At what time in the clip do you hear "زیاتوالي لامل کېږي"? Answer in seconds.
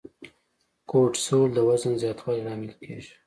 2.01-3.13